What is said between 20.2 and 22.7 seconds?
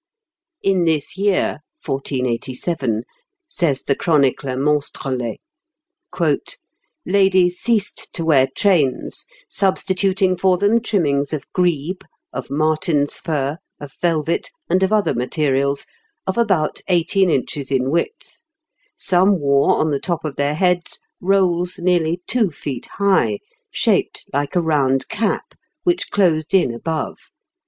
of their heads rolls nearly two